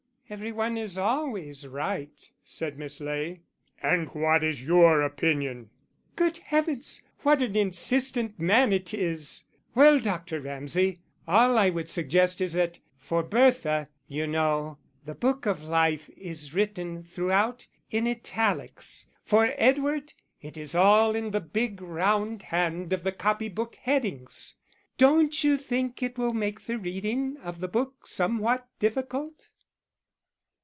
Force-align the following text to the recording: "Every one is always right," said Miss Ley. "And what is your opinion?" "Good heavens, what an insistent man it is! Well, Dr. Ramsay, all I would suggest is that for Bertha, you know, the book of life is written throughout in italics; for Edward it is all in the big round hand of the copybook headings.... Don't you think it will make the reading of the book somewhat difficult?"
"Every 0.31 0.53
one 0.53 0.77
is 0.77 0.97
always 0.97 1.67
right," 1.67 2.17
said 2.41 2.79
Miss 2.79 3.01
Ley. 3.01 3.41
"And 3.83 4.07
what 4.15 4.45
is 4.45 4.63
your 4.63 5.01
opinion?" 5.01 5.71
"Good 6.15 6.37
heavens, 6.37 7.03
what 7.19 7.41
an 7.41 7.57
insistent 7.57 8.39
man 8.39 8.71
it 8.71 8.93
is! 8.93 9.43
Well, 9.75 9.99
Dr. 9.99 10.39
Ramsay, 10.39 10.99
all 11.27 11.57
I 11.57 11.69
would 11.69 11.89
suggest 11.89 12.39
is 12.39 12.53
that 12.53 12.79
for 12.97 13.23
Bertha, 13.23 13.89
you 14.07 14.25
know, 14.25 14.77
the 15.03 15.15
book 15.15 15.45
of 15.45 15.65
life 15.65 16.09
is 16.15 16.53
written 16.53 17.03
throughout 17.03 17.67
in 17.89 18.07
italics; 18.07 19.07
for 19.25 19.51
Edward 19.57 20.13
it 20.41 20.55
is 20.55 20.73
all 20.75 21.13
in 21.13 21.31
the 21.31 21.41
big 21.41 21.81
round 21.81 22.43
hand 22.43 22.93
of 22.93 23.03
the 23.03 23.11
copybook 23.11 23.75
headings.... 23.75 24.55
Don't 24.97 25.43
you 25.43 25.57
think 25.57 26.01
it 26.01 26.17
will 26.17 26.31
make 26.31 26.61
the 26.67 26.77
reading 26.79 27.35
of 27.43 27.59
the 27.59 27.67
book 27.67 28.07
somewhat 28.07 28.65
difficult?" 28.79 29.49